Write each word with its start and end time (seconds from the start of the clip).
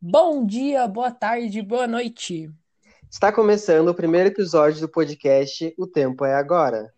Bom 0.00 0.44
dia, 0.44 0.86
boa 0.86 1.10
tarde, 1.10 1.62
boa 1.62 1.86
noite. 1.86 2.50
Está 3.10 3.32
começando 3.32 3.88
o 3.88 3.94
primeiro 3.94 4.28
episódio 4.28 4.82
do 4.82 4.88
podcast 4.88 5.74
O 5.78 5.86
Tempo 5.86 6.22
é 6.24 6.34
Agora. 6.34 6.92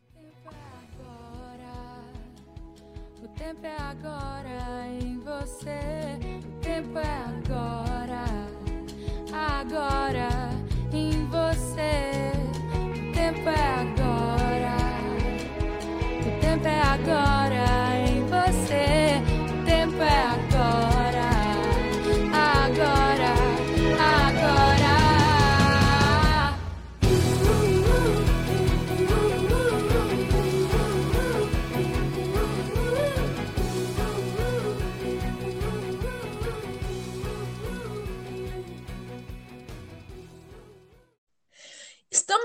O 3.22 3.29
tempo 3.29 3.64
é 3.64 3.76
agora 3.76 4.88
em 5.00 5.21
você. 5.21 5.79
O 6.45 6.61
tempo 6.61 6.98
é 6.98 7.24
agora, 7.24 8.24
agora 9.33 9.97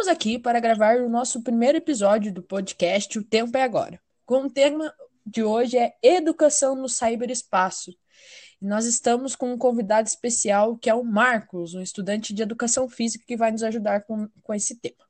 Estamos 0.04 0.20
aqui 0.20 0.38
para 0.38 0.60
gravar 0.60 0.98
o 0.98 1.08
nosso 1.08 1.42
primeiro 1.42 1.78
episódio 1.78 2.34
do 2.34 2.44
podcast 2.44 3.18
O 3.18 3.24
Tempo 3.24 3.58
é 3.58 3.62
Agora. 3.62 4.02
Com 4.26 4.48
o 4.48 4.50
tema 4.50 4.94
de 5.26 5.42
hoje 5.42 5.78
é 5.78 5.94
Educação 6.04 6.76
no 6.76 6.90
Cyberespaço. 6.90 7.90
Nós 8.62 8.84
estamos 8.84 9.34
com 9.34 9.54
um 9.54 9.58
convidado 9.58 10.06
especial 10.06 10.76
que 10.76 10.90
é 10.90 10.94
o 10.94 11.06
Marcos, 11.06 11.74
um 11.74 11.82
estudante 11.82 12.34
de 12.34 12.42
Educação 12.42 12.90
Física 12.90 13.24
que 13.26 13.38
vai 13.38 13.50
nos 13.50 13.64
ajudar 13.64 14.02
com, 14.02 14.28
com 14.42 14.54
esse 14.54 14.78
tema. 14.78 15.08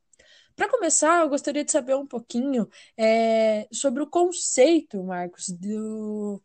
Para 0.56 0.70
começar, 0.70 1.22
eu 1.22 1.30
gostaria 1.30 1.66
de 1.66 1.72
saber 1.72 1.96
um 1.96 2.06
pouquinho 2.06 2.70
é, 2.96 3.68
sobre 3.72 4.04
o 4.04 4.08
conceito, 4.08 5.04
Marcos, 5.04 5.50
do, 5.50 6.40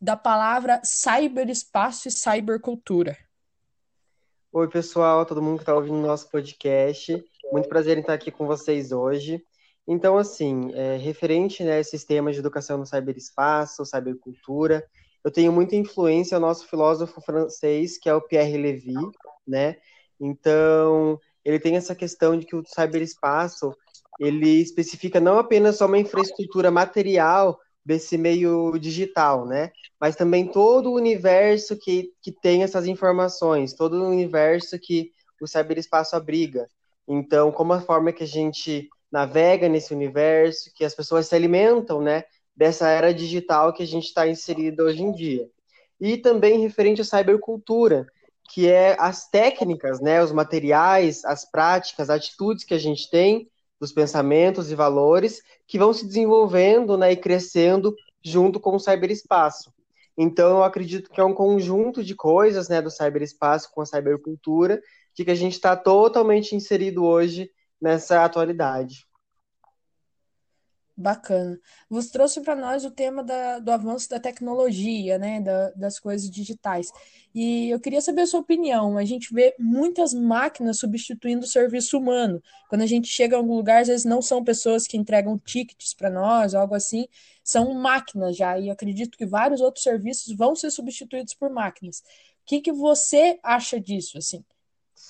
da 0.00 0.16
palavra 0.16 0.80
cyberespaço 0.84 2.06
e 2.06 2.12
cybercultura. 2.12 3.18
Oi, 4.52 4.68
pessoal, 4.68 5.26
todo 5.26 5.42
mundo 5.42 5.56
que 5.56 5.62
está 5.62 5.74
ouvindo 5.74 5.98
nosso 5.98 6.30
podcast. 6.30 7.28
Muito 7.52 7.68
prazer 7.68 7.96
em 7.96 8.00
estar 8.00 8.14
aqui 8.14 8.30
com 8.30 8.46
vocês 8.46 8.92
hoje. 8.92 9.42
Então, 9.86 10.16
assim, 10.16 10.70
é, 10.72 10.96
referente 10.96 11.64
né, 11.64 11.72
a 11.72 11.80
esses 11.80 12.04
temas 12.04 12.34
de 12.34 12.40
educação 12.40 12.78
no 12.78 12.86
cyberespaço, 12.86 13.84
cybercultura, 13.84 14.86
eu 15.24 15.32
tenho 15.32 15.52
muita 15.52 15.74
influência 15.74 16.36
ao 16.36 16.40
nosso 16.40 16.68
filósofo 16.68 17.20
francês, 17.20 17.98
que 17.98 18.08
é 18.08 18.14
o 18.14 18.20
Pierre 18.20 18.56
Lévy, 18.56 18.94
né? 19.46 19.76
Então, 20.20 21.18
ele 21.44 21.58
tem 21.58 21.76
essa 21.76 21.94
questão 21.94 22.38
de 22.38 22.46
que 22.46 22.54
o 22.54 22.62
cyberespaço, 22.64 23.74
ele 24.20 24.60
especifica 24.60 25.18
não 25.18 25.38
apenas 25.38 25.76
só 25.76 25.86
uma 25.86 25.98
infraestrutura 25.98 26.70
material 26.70 27.58
desse 27.84 28.16
meio 28.16 28.78
digital, 28.78 29.44
né? 29.44 29.72
Mas 30.00 30.14
também 30.14 30.46
todo 30.46 30.90
o 30.90 30.96
universo 30.96 31.76
que, 31.76 32.12
que 32.22 32.30
tem 32.30 32.62
essas 32.62 32.86
informações, 32.86 33.74
todo 33.74 33.94
o 33.94 34.08
universo 34.08 34.78
que 34.78 35.10
o 35.40 35.48
cyberespaço 35.48 36.14
abriga. 36.14 36.68
Então, 37.12 37.50
como 37.50 37.72
a 37.72 37.80
forma 37.80 38.12
que 38.12 38.22
a 38.22 38.26
gente 38.26 38.88
navega 39.10 39.68
nesse 39.68 39.92
universo, 39.92 40.70
que 40.72 40.84
as 40.84 40.94
pessoas 40.94 41.26
se 41.26 41.34
alimentam, 41.34 42.00
né, 42.00 42.22
dessa 42.54 42.88
era 42.88 43.12
digital 43.12 43.72
que 43.72 43.82
a 43.82 43.86
gente 43.86 44.04
está 44.04 44.28
inserido 44.28 44.84
hoje 44.84 45.02
em 45.02 45.10
dia. 45.10 45.48
E 46.00 46.16
também 46.16 46.60
referente 46.60 47.00
à 47.00 47.04
cybercultura, 47.04 48.06
que 48.52 48.68
é 48.68 48.96
as 48.96 49.28
técnicas, 49.28 50.00
né, 50.00 50.22
os 50.22 50.30
materiais, 50.30 51.24
as 51.24 51.44
práticas, 51.44 52.08
as 52.08 52.16
atitudes 52.16 52.64
que 52.64 52.74
a 52.74 52.78
gente 52.78 53.10
tem, 53.10 53.50
dos 53.80 53.90
pensamentos 53.90 54.70
e 54.70 54.76
valores 54.76 55.42
que 55.66 55.78
vão 55.78 55.92
se 55.92 56.06
desenvolvendo, 56.06 56.96
né, 56.96 57.10
e 57.10 57.16
crescendo 57.16 57.92
junto 58.22 58.60
com 58.60 58.76
o 58.76 58.78
cyberespaço. 58.78 59.72
Então, 60.16 60.58
eu 60.58 60.62
acredito 60.62 61.10
que 61.10 61.20
é 61.20 61.24
um 61.24 61.34
conjunto 61.34 62.04
de 62.04 62.14
coisas, 62.14 62.68
né, 62.68 62.80
do 62.80 62.90
cyberespaço 62.90 63.72
com 63.72 63.80
a 63.80 63.86
cybercultura, 63.86 64.80
de 65.14 65.24
que 65.24 65.30
a 65.30 65.34
gente 65.34 65.54
está 65.54 65.76
totalmente 65.76 66.54
inserido 66.54 67.04
hoje 67.04 67.50
nessa 67.80 68.24
atualidade. 68.24 69.06
Bacana. 71.00 71.58
Você 71.88 72.10
trouxe 72.12 72.42
para 72.42 72.54
nós 72.54 72.84
o 72.84 72.90
tema 72.90 73.24
da, 73.24 73.58
do 73.58 73.72
avanço 73.72 74.06
da 74.10 74.20
tecnologia, 74.20 75.18
né, 75.18 75.40
da, 75.40 75.70
das 75.70 75.98
coisas 75.98 76.30
digitais. 76.30 76.92
E 77.34 77.70
eu 77.70 77.80
queria 77.80 78.02
saber 78.02 78.22
a 78.22 78.26
sua 78.26 78.40
opinião. 78.40 78.98
A 78.98 79.04
gente 79.04 79.32
vê 79.32 79.54
muitas 79.58 80.12
máquinas 80.12 80.78
substituindo 80.78 81.46
o 81.46 81.48
serviço 81.48 81.96
humano. 81.96 82.42
Quando 82.68 82.82
a 82.82 82.86
gente 82.86 83.08
chega 83.08 83.34
a 83.34 83.38
algum 83.38 83.54
lugar, 83.54 83.80
às 83.80 83.88
vezes 83.88 84.04
não 84.04 84.20
são 84.20 84.44
pessoas 84.44 84.86
que 84.86 84.98
entregam 84.98 85.38
tickets 85.38 85.94
para 85.94 86.10
nós, 86.10 86.54
algo 86.54 86.74
assim, 86.74 87.06
são 87.42 87.72
máquinas 87.72 88.36
já. 88.36 88.58
E 88.58 88.68
acredito 88.68 89.16
que 89.16 89.24
vários 89.24 89.62
outros 89.62 89.82
serviços 89.82 90.36
vão 90.36 90.54
ser 90.54 90.70
substituídos 90.70 91.32
por 91.32 91.48
máquinas. 91.48 92.00
O 92.00 92.02
que, 92.44 92.60
que 92.60 92.72
você 92.72 93.38
acha 93.42 93.80
disso, 93.80 94.18
assim? 94.18 94.44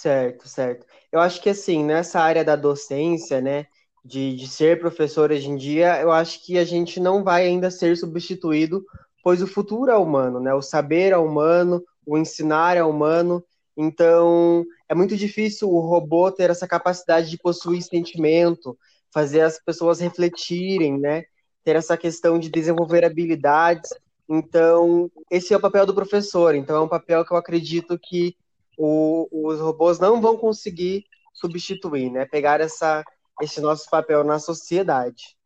Certo, 0.01 0.49
certo. 0.49 0.87
Eu 1.13 1.21
acho 1.21 1.43
que 1.43 1.51
assim, 1.51 1.85
nessa 1.85 2.21
área 2.21 2.43
da 2.43 2.57
docência, 2.57 3.39
né, 3.39 3.67
de, 4.03 4.35
de 4.35 4.49
ser 4.49 4.81
professor 4.81 5.31
hoje 5.31 5.47
em 5.51 5.57
dia, 5.57 6.01
eu 6.01 6.11
acho 6.11 6.43
que 6.43 6.57
a 6.57 6.65
gente 6.65 6.99
não 6.99 7.23
vai 7.23 7.47
ainda 7.47 7.71
ser 7.71 7.95
substituído, 7.99 8.83
pois 9.23 9.43
o 9.43 9.47
futuro 9.47 9.91
é 9.91 9.97
humano, 9.99 10.41
né? 10.41 10.55
O 10.55 10.63
saber 10.63 11.13
é 11.13 11.19
humano, 11.19 11.85
o 12.07 12.17
ensinar 12.17 12.79
é 12.79 12.83
humano. 12.83 13.45
Então, 13.77 14.65
é 14.89 14.95
muito 14.95 15.15
difícil 15.19 15.69
o 15.71 15.81
robô 15.81 16.33
ter 16.33 16.49
essa 16.49 16.67
capacidade 16.67 17.29
de 17.29 17.37
possuir 17.37 17.83
sentimento, 17.83 18.79
fazer 19.13 19.43
as 19.43 19.63
pessoas 19.63 20.01
refletirem, 20.01 20.99
né? 20.99 21.25
Ter 21.63 21.77
essa 21.77 21.95
questão 21.99 22.39
de 22.39 22.49
desenvolver 22.49 23.05
habilidades. 23.05 23.91
Então, 24.27 25.11
esse 25.31 25.53
é 25.53 25.57
o 25.59 25.61
papel 25.61 25.85
do 25.85 25.95
professor. 25.95 26.55
Então, 26.55 26.77
é 26.77 26.81
um 26.81 26.89
papel 26.89 27.23
que 27.23 27.33
eu 27.33 27.37
acredito 27.37 27.99
que 27.99 28.35
o, 28.83 29.29
os 29.31 29.61
robôs 29.61 29.99
não 29.99 30.23
vão 30.23 30.39
conseguir 30.39 31.05
substituir, 31.35 32.11
né? 32.11 32.25
Pegar 32.25 32.63
essa, 32.63 33.05
esse 33.43 33.61
nosso 33.61 33.89
papel 33.91 34.25
na 34.25 34.39
sociedade. 34.39 35.37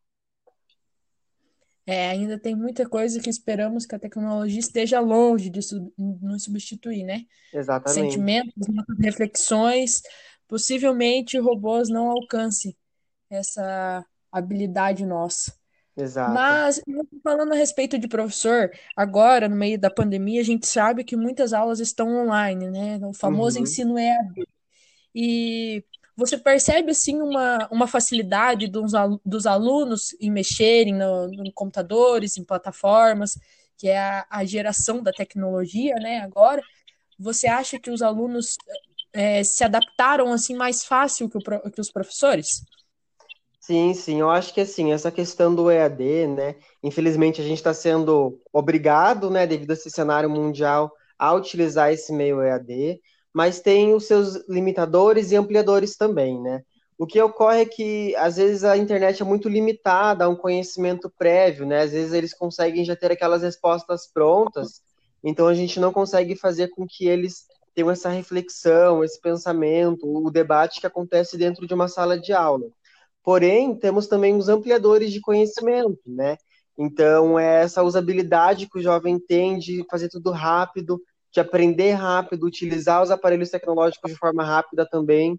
É, 1.85 2.11
ainda 2.11 2.39
tem 2.39 2.55
muita 2.55 2.89
coisa 2.89 3.21
que 3.21 3.29
esperamos 3.29 3.85
que 3.85 3.95
a 3.95 3.99
tecnologia 3.99 4.61
esteja 4.61 5.01
longe 5.01 5.51
de 5.51 5.61
sub- 5.61 5.93
nos 5.99 6.45
substituir, 6.45 7.03
né? 7.03 7.27
Exatamente. 7.53 8.13
Sentimentos, 8.13 8.67
reflexões, 9.01 10.01
possivelmente 10.47 11.37
robôs 11.37 11.89
não 11.89 12.11
alcancem 12.11 12.77
essa 13.29 14.07
habilidade 14.31 15.05
nossa. 15.05 15.53
Exato. 15.97 16.63
Mas, 16.67 16.81
falando 17.23 17.53
a 17.53 17.57
respeito 17.57 17.99
de 17.99 18.09
professor, 18.09 18.71
agora, 18.97 19.49
no 19.49 19.57
meio 19.57 19.79
da 19.79 19.91
pandemia, 19.91 20.41
a 20.41 20.45
gente 20.45 20.67
sabe 20.67 21.05
que 21.05 21.17
muitas 21.17 21.53
aulas 21.53 21.81
estão 21.81 22.09
online, 22.17 22.71
né? 22.71 22.99
O 23.07 23.13
famoso 23.13 23.59
Uhum. 23.59 23.61
ensino 23.61 23.99
EAD. 23.99 24.49
E 25.15 25.85
você 26.17 26.39
percebe, 26.39 26.93
assim, 26.93 27.21
uma, 27.23 27.69
uma 27.71 27.87
facilidade 27.87 28.69
dos, 28.69 28.93
dos 29.25 29.47
alunos 29.47 30.15
em 30.21 30.31
mexerem 30.31 30.95
no, 30.95 31.33
em 31.45 31.53
computadores, 31.53 32.37
em 32.39 32.45
plataformas, 32.45 33.39
que 33.77 33.89
é 33.89 33.99
a, 33.99 34.27
a 34.31 34.45
geração 34.47 35.03
da 35.03 35.13
tecnologia, 35.13 35.95
né? 35.97 36.21
Agora, 36.21 36.63
você 37.19 37.47
acha 37.49 37.79
que 37.81 37.91
os 37.91 38.03
alunos 38.03 38.57
eh, 39.13 39.45
se 39.45 39.65
adaptaram, 39.65 40.33
assim, 40.33 40.55
mais 40.57 40.85
fácil 40.85 41.29
que, 41.31 41.39
o 41.39 41.71
que 41.71 41.81
os 41.81 41.91
professores? 41.93 42.65
Sim, 43.67 43.95
sim, 43.95 44.21
eu 44.21 44.29
acho 44.31 44.53
que 44.53 44.61
assim, 44.61 44.93
essa 44.93 45.11
questão 45.11 45.55
do 45.55 45.71
EAD, 45.71 46.27
né? 46.27 46.57
Infelizmente 46.83 47.41
a 47.41 47.45
gente 47.45 47.57
está 47.57 47.73
sendo 47.73 48.39
obrigado, 48.53 49.31
né, 49.31 49.47
devido 49.47 49.71
a 49.71 49.73
esse 49.75 49.91
cenário 49.91 50.29
mundial, 50.29 50.93
a 51.19 51.33
utilizar 51.33 51.91
esse 51.91 52.13
meio 52.13 52.43
EAD, 52.43 53.01
mas 53.33 53.61
tem 53.61 53.95
os 53.95 54.07
seus 54.07 54.35
limitadores 54.49 55.33
e 55.33 55.37
ampliadores 55.37 55.97
também, 55.97 56.39
né? 56.43 56.63
O 56.99 57.07
que 57.07 57.19
ocorre 57.21 57.63
é 57.63 57.65
que 57.67 58.15
às 58.17 58.37
vezes 58.37 58.65
a 58.65 58.77
internet 58.77 59.23
é 59.23 59.25
muito 59.25 59.49
limitada 59.49 60.27
a 60.27 60.29
um 60.29 60.37
conhecimento 60.37 61.11
prévio, 61.17 61.65
né? 61.67 61.81
Às 61.83 61.93
vezes 61.93 62.13
eles 62.13 62.35
conseguem 62.35 62.85
já 62.85 62.95
ter 62.95 63.11
aquelas 63.13 63.41
respostas 63.43 64.07
prontas, 64.07 64.83
então 65.23 65.49
a 65.49 65.55
gente 65.55 65.81
não 65.81 65.91
consegue 65.93 66.37
fazer 66.37 66.69
com 66.69 66.87
que 66.87 67.07
eles 67.07 67.47
tenham 67.75 67.91
essa 67.91 68.11
reflexão, 68.11 69.03
esse 69.03 69.19
pensamento, 69.21 70.07
o 70.07 70.31
debate 70.31 70.81
que 70.81 70.87
acontece 70.87 71.39
dentro 71.39 71.67
de 71.67 71.73
uma 71.73 71.89
sala 71.89 72.19
de 72.21 72.33
aula. 72.35 72.67
Porém, 73.25 73.75
temos 73.75 74.07
também 74.07 74.37
os 74.37 74.49
ampliadores 74.49 75.11
de 75.11 75.21
conhecimento, 75.21 76.01
né? 76.07 76.37
Então, 76.79 77.39
é 77.39 77.63
essa 77.63 77.83
usabilidade 77.83 78.69
que 78.69 78.79
o 78.79 78.83
jovem 78.83 79.19
tem 79.19 79.59
de 79.59 79.85
fazer 79.91 80.09
tudo 80.09 80.31
rápido, 80.31 81.01
de 81.33 81.41
aprender 81.41 81.93
rápido, 81.93 82.45
utilizar 82.47 83.03
os 83.03 83.11
aparelhos 83.11 83.51
tecnológicos 83.51 84.13
de 84.13 84.19
forma 84.19 84.45
rápida 84.45 84.87
também. 84.89 85.39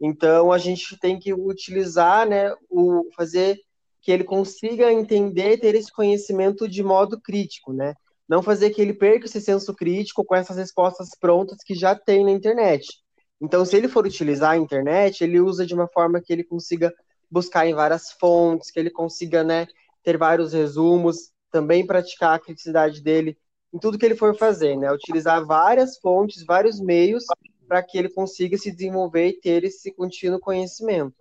Então, 0.00 0.52
a 0.52 0.58
gente 0.58 0.98
tem 0.98 1.18
que 1.18 1.32
utilizar, 1.32 2.28
né, 2.28 2.54
o, 2.68 3.08
fazer 3.16 3.58
que 4.00 4.12
ele 4.12 4.24
consiga 4.24 4.92
entender, 4.92 5.58
ter 5.58 5.74
esse 5.74 5.90
conhecimento 5.90 6.68
de 6.68 6.82
modo 6.82 7.20
crítico, 7.20 7.72
né? 7.72 7.94
não 8.32 8.42
fazer 8.42 8.70
que 8.70 8.80
ele 8.80 8.94
perca 8.94 9.26
esse 9.26 9.42
senso 9.42 9.74
crítico 9.74 10.24
com 10.24 10.34
essas 10.34 10.56
respostas 10.56 11.10
prontas 11.18 11.58
que 11.62 11.74
já 11.74 11.94
tem 11.94 12.24
na 12.24 12.30
internet. 12.30 12.86
Então, 13.38 13.62
se 13.62 13.76
ele 13.76 13.88
for 13.88 14.06
utilizar 14.06 14.52
a 14.52 14.56
internet, 14.56 15.22
ele 15.22 15.38
usa 15.38 15.66
de 15.66 15.74
uma 15.74 15.86
forma 15.86 16.18
que 16.18 16.32
ele 16.32 16.42
consiga 16.42 16.90
buscar 17.32 17.66
em 17.66 17.72
várias 17.72 18.12
fontes, 18.12 18.70
que 18.70 18.78
ele 18.78 18.90
consiga 18.90 19.42
né, 19.42 19.66
ter 20.02 20.18
vários 20.18 20.52
resumos, 20.52 21.32
também 21.50 21.86
praticar 21.86 22.34
a 22.34 22.38
criticidade 22.38 23.00
dele 23.00 23.38
em 23.72 23.78
tudo 23.78 23.98
que 23.98 24.04
ele 24.04 24.14
for 24.14 24.36
fazer, 24.36 24.76
né? 24.76 24.92
Utilizar 24.92 25.42
várias 25.46 25.96
fontes, 25.96 26.44
vários 26.44 26.78
meios 26.78 27.24
para 27.66 27.82
que 27.82 27.96
ele 27.96 28.10
consiga 28.10 28.58
se 28.58 28.70
desenvolver 28.70 29.28
e 29.28 29.40
ter 29.40 29.64
esse 29.64 29.90
contínuo 29.92 30.38
conhecimento. 30.38 31.16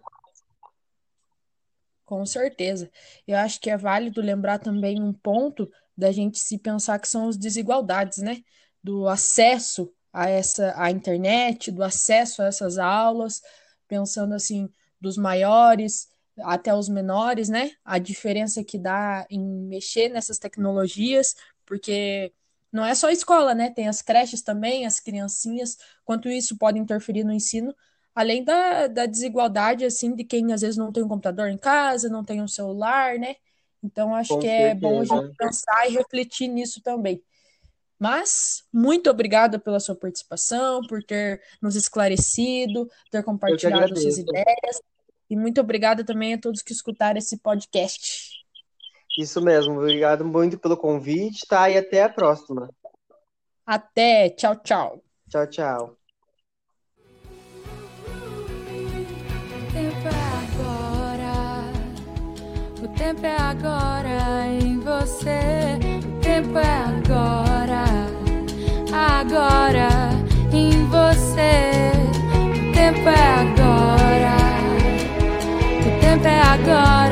Com 2.04 2.26
certeza. 2.26 2.92
Eu 3.26 3.38
acho 3.38 3.62
que 3.62 3.70
é 3.70 3.78
válido 3.78 4.20
lembrar 4.20 4.60
também 4.60 5.02
um 5.02 5.14
ponto 5.14 5.72
da 5.96 6.12
gente 6.12 6.40
se 6.40 6.58
pensar 6.58 7.00
que 7.00 7.08
são 7.08 7.30
as 7.30 7.38
desigualdades, 7.38 8.18
né? 8.18 8.44
Do 8.84 9.08
acesso 9.08 9.94
a 10.12 10.30
essa 10.30 10.74
a 10.76 10.92
internet, 10.92 11.72
do 11.72 11.82
acesso 11.82 12.42
a 12.42 12.48
essas 12.48 12.78
aulas, 12.78 13.42
pensando 13.88 14.34
assim, 14.34 14.70
dos 15.02 15.18
maiores 15.18 16.10
até 16.40 16.74
os 16.74 16.88
menores, 16.88 17.50
né? 17.50 17.72
A 17.84 18.00
diferença 18.00 18.64
que 18.64 18.78
dá 18.78 19.26
em 19.30 19.42
mexer 19.42 20.10
nessas 20.10 20.40
tecnologias, 20.40 21.36
porque 21.66 22.32
não 22.72 22.86
é 22.86 22.96
só 22.96 23.08
a 23.08 23.12
escola, 23.14 23.54
né? 23.54 23.70
Tem 23.72 23.88
as 23.88 24.02
creches 24.02 24.42
também, 24.42 24.86
as 24.86 25.00
criancinhas, 25.00 25.78
quanto 26.06 26.30
isso 26.30 26.58
pode 26.58 26.80
interferir 26.80 27.24
no 27.24 27.34
ensino, 27.34 27.76
além 28.16 28.44
da, 28.44 28.88
da 28.88 29.06
desigualdade, 29.06 29.86
assim, 29.86 30.16
de 30.16 30.24
quem 30.24 30.54
às 30.54 30.62
vezes 30.62 30.78
não 30.78 30.92
tem 30.92 31.04
um 31.04 31.08
computador 31.08 31.50
em 31.50 31.58
casa, 31.58 32.10
não 32.10 32.24
tem 32.24 32.42
um 32.42 32.48
celular, 32.48 33.20
né? 33.20 33.36
Então, 33.84 34.16
acho 34.16 34.34
Com 34.36 34.40
que 34.40 34.48
é 34.48 34.74
certeza. 34.74 34.80
bom 34.80 35.02
a 35.02 35.06
gente 35.06 35.36
pensar 35.38 35.90
e 35.90 35.94
refletir 35.94 36.48
nisso 36.48 36.82
também. 36.82 37.22
Mas, 38.00 38.64
muito 38.74 39.10
obrigada 39.10 39.60
pela 39.60 39.80
sua 39.80 39.96
participação, 39.96 40.82
por 40.88 41.04
ter 41.04 41.42
nos 41.62 41.76
esclarecido, 41.76 42.90
ter 43.12 43.24
compartilhado 43.24 43.96
suas 44.00 44.18
ideias. 44.18 44.82
E 45.32 45.36
muito 45.38 45.62
obrigada 45.62 46.04
também 46.04 46.34
a 46.34 46.38
todos 46.38 46.62
que 46.62 46.74
escutaram 46.74 47.18
esse 47.18 47.38
podcast. 47.38 48.32
Isso 49.18 49.42
mesmo, 49.42 49.78
obrigado 49.78 50.26
muito 50.26 50.60
pelo 50.60 50.76
convite, 50.76 51.48
tá? 51.48 51.70
E 51.70 51.78
até 51.78 52.04
a 52.04 52.10
próxima. 52.10 52.70
Até, 53.66 54.30
tchau, 54.32 54.58
tchau. 54.58 55.02
Tchau, 55.30 55.48
tchau. 55.48 55.98
tempo 59.72 60.08
é 60.10 60.20
agora. 60.44 61.32
O 62.84 62.88
tempo 62.90 63.26
é 63.26 63.38
agora 63.38 64.48
em 64.48 64.80
você. 64.82 65.80
O 66.06 66.20
tempo 66.20 66.60
é 66.60 66.68
agora. 66.68 67.86
Agora. 68.94 69.91
God. 76.66 77.11